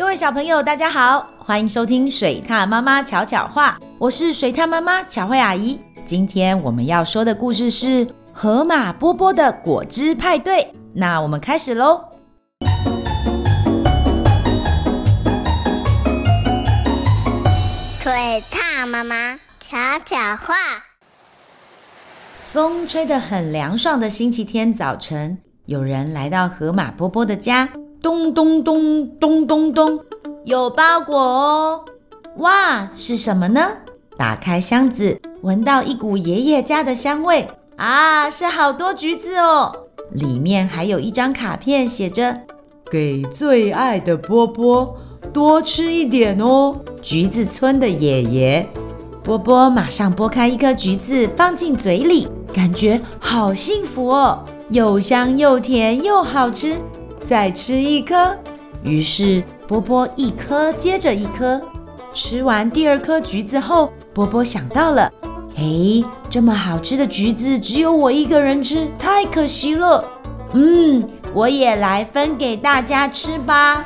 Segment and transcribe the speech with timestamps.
[0.00, 5.78] 各位小朋友，大家好，欢迎收听水獭妈妈巧巧话，我是水獭妈妈巧慧阿姨。
[6.06, 10.66] 今天我们要说的故事是河马波波的果汁派对。
[10.94, 12.02] 那我们开始喽。
[17.98, 19.76] 水獭妈妈巧
[20.06, 20.54] 巧话。
[22.50, 25.36] 风吹得很凉爽的星期天早晨，
[25.66, 27.68] 有人来到河马波波的家。
[28.02, 30.00] 咚咚咚咚咚咚，
[30.44, 31.84] 有包裹哦！
[32.38, 33.60] 哇，是什么呢？
[34.16, 37.46] 打开箱子，闻到一股爷爷家的香味
[37.76, 39.70] 啊，是好多橘子哦！
[40.12, 42.40] 里面还有一张卡片，写着
[42.90, 44.96] “给最爱的波波
[45.30, 46.74] 多吃一点哦”。
[47.02, 48.66] 橘子村的爷爷，
[49.22, 56.76] 波波马上剥开一颗橘子，放进嘴里，感觉好幸福哦，又香又甜又好吃。
[57.30, 58.36] 再吃一颗，
[58.82, 61.60] 于是波波一颗接着一颗。
[62.12, 65.12] 吃完第二颗橘子后，波波想到了：
[65.54, 70.04] 哎，这么好吃的橘子只有我一个人吃，太可惜了。
[70.54, 73.84] 嗯，我也来分给大家吃吧。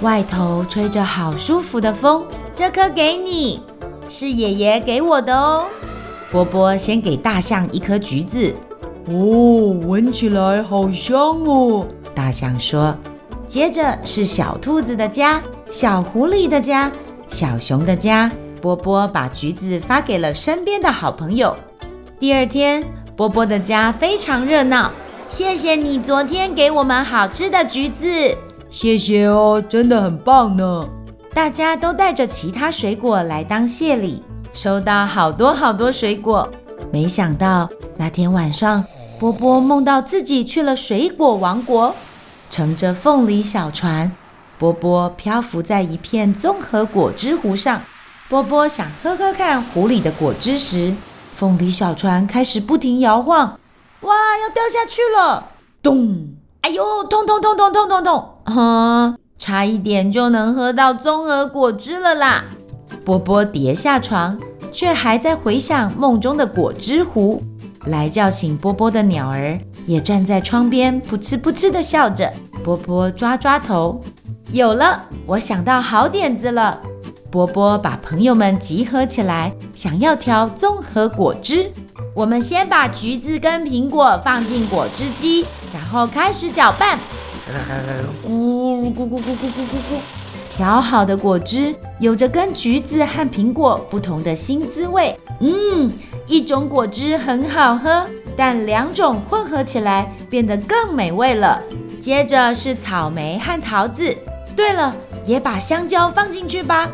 [0.00, 2.24] 外头吹着好舒服的风，
[2.56, 3.60] 这颗给你，
[4.08, 5.66] 是爷爷给我的哦。
[6.32, 8.54] 波波先给大象一颗橘子，
[9.10, 11.86] 哦，闻起来好香哦。
[12.18, 12.92] 大象说
[13.46, 16.90] ：“接着是小兔子的家、小狐狸的家、
[17.28, 18.28] 小熊的家。”
[18.60, 21.54] 波波把橘子发给了身边的好朋友。
[22.18, 24.90] 第二天，波波的家非常热闹。
[25.28, 28.36] 谢谢你昨天给我们好吃的橘子，
[28.68, 30.88] 谢谢哦，真的很棒呢。
[31.32, 36.48] 大家都带着其他水果来当谢礼，收到好多好多水果。
[36.92, 38.84] 没想到那天晚上，
[39.20, 41.94] 波波梦到自己去了水果王国。
[42.50, 44.12] 乘着凤梨小船，
[44.58, 47.82] 波波漂浮在一片综合果汁湖上。
[48.28, 50.94] 波波想喝喝看湖里的果汁时，
[51.32, 53.58] 凤梨小船开始不停摇晃，
[54.02, 55.50] 哇，要掉下去了！
[55.82, 56.28] 咚！
[56.62, 58.34] 哎呦，痛痛痛痛痛痛痛！
[58.44, 62.44] 哼，差一点就能喝到综合果汁了啦！
[63.04, 64.38] 波波跌下床，
[64.72, 67.42] 却还在回想梦中的果汁湖。
[67.86, 72.30] 来叫醒波波的鸟儿也站在窗边，扑哧扑哧地笑着。
[72.62, 73.98] 波波抓抓头，
[74.52, 76.78] 有了，我想到好点子了。
[77.30, 81.70] 波波把朋友们集合起来，想要调综合果汁。
[82.14, 86.98] 我们先把橘子跟苹果放进果汁机，然后开始搅拌。
[88.22, 90.00] 咕咕咕咕咕咕咕咕，
[90.54, 95.16] 调好的果汁有着跟橘子和苹果不同的新滋味。
[95.40, 95.90] 嗯。
[96.26, 98.06] 一种果汁很好喝，
[98.38, 101.60] 但两种混合起来变得更美味了。
[101.98, 104.16] 接着是草莓和桃子。
[104.54, 104.94] 对了，
[105.24, 106.88] 也把香蕉放进去吧。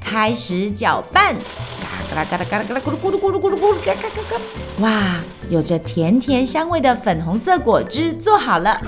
[0.00, 1.34] 开始搅拌，
[2.08, 4.36] 嘎啦嘎啦嘎啦嘎啦咕噜咕噜咕噜咕噜咕噜嘎嘎嘎嘎。
[4.80, 5.20] 哇，
[5.50, 8.80] 有着甜甜香味的粉红色果汁做好了。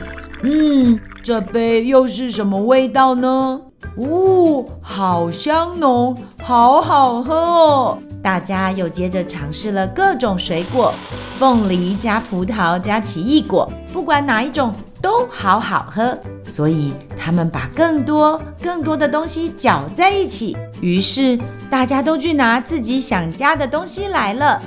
[0.43, 3.61] 嗯，这杯又是什么味道呢？
[3.97, 7.99] 哦，好香浓，好好喝哦。
[8.23, 10.93] 大家又接着尝试了各种水果，
[11.39, 16.19] 凤梨加葡萄加奇异果，不管哪一种都好好喝。
[16.43, 21.39] 所以他们把更多更多的东西搅在一起，于是
[21.71, 24.61] 大家都去拿自己想加的东西来了。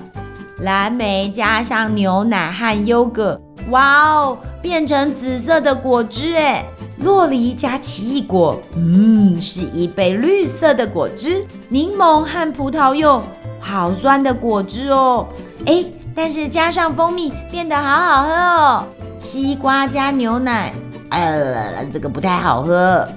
[0.60, 6.66] 蓝莓加上牛奶和优格，哇哦，变成紫色的果汁诶。
[7.04, 11.46] 洛梨加奇异果，嗯，是一杯绿色的果汁。
[11.70, 13.22] 柠檬和葡萄柚。
[13.64, 15.28] 好酸的果汁哦，
[15.68, 15.86] 哎，
[16.16, 18.88] 但是加上蜂蜜变得好好喝哦。
[19.20, 20.74] 西瓜加牛奶，
[21.10, 23.08] 呃，这个不太好喝。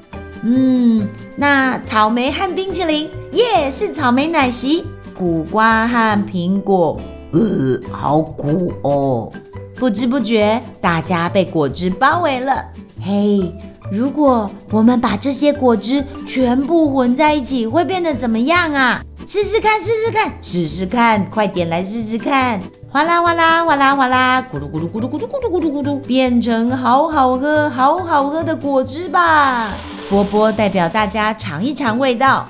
[0.43, 4.85] 嗯，那草莓和冰淇淋，耶，是草莓奶昔。
[5.17, 7.01] 苦瓜和苹果，
[7.33, 9.33] 呃，好苦哦。
[9.77, 12.63] 不知不觉，大家被果汁包围了。
[13.01, 13.51] 嘿，
[13.91, 19.03] 如果我们把这些果汁全部混在一起，会变得怎么样啊？
[19.27, 22.61] 试试看，试试看，试试看，快点来试试看！
[22.91, 29.75] 哗啦哗啦哗啦哗啦，咕噜咕噜咕噜咕噜咕噜咕噜咕噜，变成好好喝、好好喝的果汁吧！
[30.09, 32.47] 波波代表大家尝一尝味道，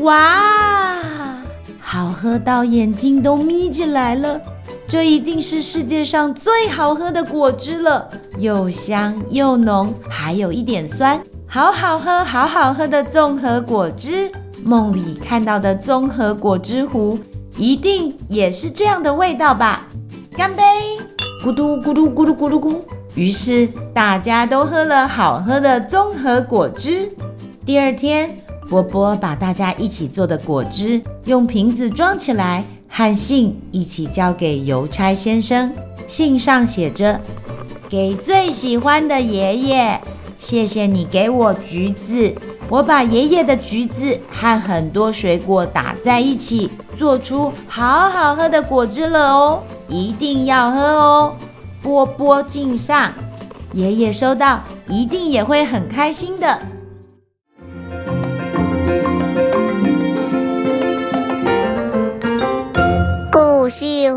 [0.00, 0.96] 哇，
[1.80, 4.40] 好喝到眼睛都眯起来了！
[4.88, 8.08] 这一定是世界上最好喝的果汁了，
[8.38, 14.32] 又香又浓，还有一点酸，好好喝、好好喝的综合果汁。
[14.64, 17.18] 梦里看到的综合果汁壶，
[17.58, 19.86] 一定也是这样的味道吧？
[20.34, 20.62] 干杯！
[21.44, 22.76] 咕嘟咕嘟咕嘟咕嘟咕。
[23.14, 27.12] 于是大家都喝了好喝的综合果汁。
[27.66, 28.34] 第二天，
[28.70, 35.72] 波波把大家一起做的果汁用瓶子装起来，和信一起交给邮差先生。
[36.06, 37.20] 信上写着
[37.88, 39.98] ：“给最喜欢的爷爷，
[40.38, 42.34] 谢谢你给我橘子。
[42.68, 51.34] 我把爷爷的橘子和很多水果打在一起，做出好好喝的果汁了哦，一定要喝哦。”
[51.80, 53.12] 波波敬上，
[53.72, 56.58] 爷爷收到一定也会很开心的。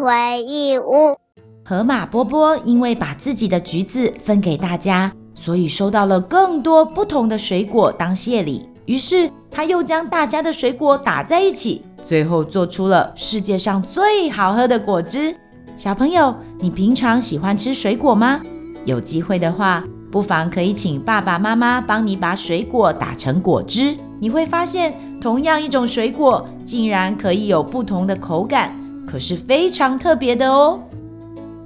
[0.02, 1.16] 回忆屋，
[1.64, 8.68] 河马波波因为把自己的橘子分给大家，所以收到了更多不同的水果当谢礼。
[8.88, 15.36] 于是他又将大家的水果打在一起，最后做出了世界上最好喝的果汁。
[15.78, 18.42] 小朋友，你平常喜欢吃水果吗？
[18.86, 23.96] 有机会的话，不妨可以请爸爸妈妈帮你把水果打成果汁。
[24.20, 28.76] 你会发现，同样一种水果，竟然可以有不同的口感。
[29.12, 30.80] 可是非常特别的哦！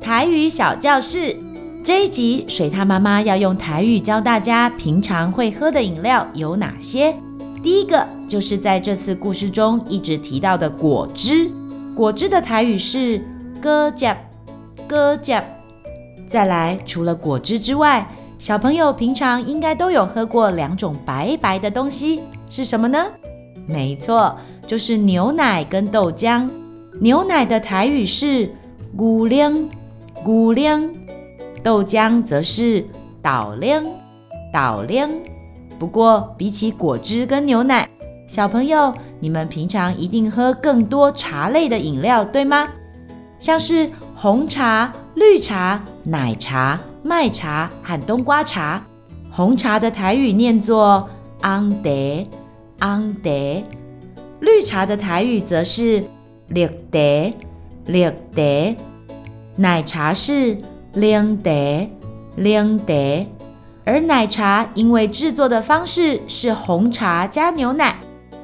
[0.02, 1.38] 台语小教室
[1.84, 7.16] 这一集，水獭妈妈要用台语教大家平常会喝的饮料有哪些。
[7.62, 11.52] 第一个就是在这次故事中一直提到的果汁，
[11.96, 13.24] 果汁的台语是
[13.62, 14.16] 果汁，
[14.90, 15.40] 果汁。
[16.28, 18.10] 再来，除了果汁之外，
[18.40, 23.06] 小朋友平常应该都有喝过两种白白的东西，是什么呢？
[23.68, 26.50] 没错，就是牛奶跟豆浆。
[27.02, 28.50] 牛奶的台语是
[28.98, 29.50] 牛奶，
[30.26, 30.90] 牛奶；
[31.62, 32.86] 豆浆则是
[33.22, 33.84] 豆奶，
[34.54, 35.10] 豆奶。
[35.78, 37.90] 不过，比起果汁跟牛奶，
[38.28, 42.70] 小朋友，你们平常一定喝更多茶类的饮料，对吗？
[43.40, 48.82] 像是红茶、绿茶、奶茶、麦茶和冬瓜茶。
[49.30, 51.10] 红茶的台语念作
[51.42, 52.26] 红茶，
[52.80, 53.64] 红茶；
[54.40, 56.02] 绿茶的台语则是
[56.48, 57.34] 绿茶，
[57.88, 58.76] 绿茶，
[59.56, 60.58] 奶茶是
[60.94, 61.90] 冷茶，
[62.36, 63.26] 冷茶，
[63.84, 68.00] 而奶茶因为制作的方式是红茶加牛奶，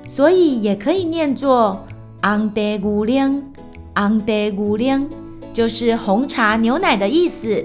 [0.08, 1.86] 所以也可以念作
[2.22, 3.42] 红茶牛奶，
[3.94, 5.08] 红茶牛奶，
[5.54, 7.64] 就是红茶牛奶的意思。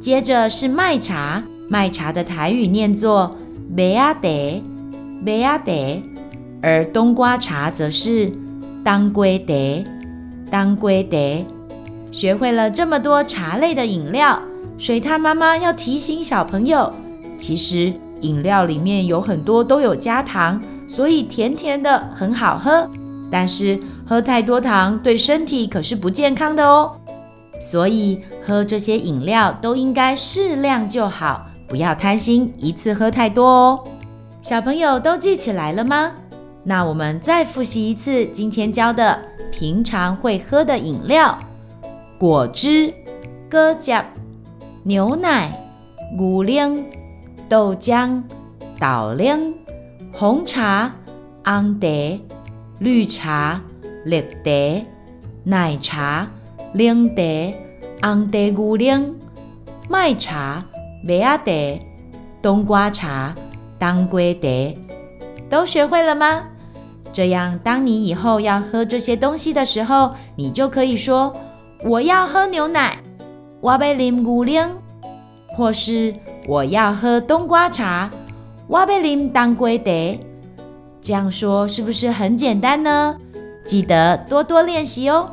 [0.00, 3.36] 接着是麦茶，麦茶的台语念作
[3.76, 4.62] 麦仔茶，
[5.22, 6.02] 麦仔茶，
[6.62, 8.32] 而冬瓜茶则是。
[8.84, 9.90] 当归茶，
[10.50, 11.46] 当归茶，
[12.10, 14.40] 学会了这么多茶类的饮料，
[14.76, 16.92] 水獭妈妈要提醒小朋友，
[17.38, 17.92] 其实
[18.22, 22.88] 饮料里面有很多都有加糖，所以甜甜的很好喝。
[23.30, 26.92] 但是喝太多糖对身体可是不健康的哦，
[27.60, 33.84] 所以喝这些饮料都应该适量就好，不要贪心一次喝太多哦。
[34.42, 36.12] 小朋友都记起来了吗？
[36.64, 39.18] 那我们再复习一次今天教的
[39.50, 41.36] 平常会喝的饮料：
[42.18, 42.94] 果汁、
[43.50, 43.92] 果汁、
[44.84, 45.50] 牛奶、
[46.16, 46.84] 牛奶、
[47.48, 48.22] 豆浆、
[48.78, 49.54] 豆奶、
[50.12, 50.92] 红茶、
[51.42, 52.20] 红茶、
[52.78, 53.60] 绿茶、
[54.04, 54.86] 绿茶、
[55.44, 56.28] 奶茶、
[56.74, 57.52] 冷茶、
[58.00, 59.02] 红茶牛奶、
[59.88, 60.64] 麦茶、
[61.04, 61.84] 麦仔茶、
[62.40, 63.34] 冬瓜茶、
[63.80, 64.78] 当归茶，
[65.50, 66.44] 都学会了吗？
[67.12, 71.32] 这样，当你以后要喝这些东西的时候，你就可以说
[71.84, 72.98] ：“我要喝牛奶，
[73.60, 74.68] 我要喝牛奶；
[75.54, 76.14] 或是
[76.48, 78.10] 我要喝冬瓜茶，
[78.66, 80.18] 我要喝当归茶。”
[81.02, 83.16] 这样说是不是很简单呢？
[83.64, 85.30] 记得多多练习哦。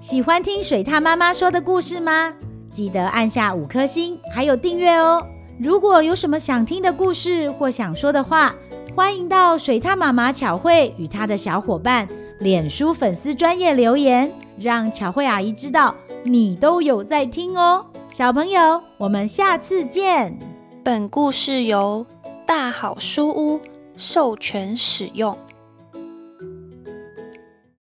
[0.00, 2.32] 喜欢听水獭妈妈说的故事吗？
[2.70, 5.26] 记得按下五颗星，还有订阅哦。
[5.58, 8.54] 如果有什么想听的故事或想说的话，
[8.94, 15.94] 欢迎到水獭妈妈巧慧与她的小伙伴脸书粉丝专业留言，让巧慧阿姨知道
[16.24, 17.86] 你都有在听哦。
[18.12, 20.38] 小朋友，我们下次见。
[20.82, 22.04] 本故事由
[22.46, 23.60] 大好书屋
[23.96, 25.36] 授权使用。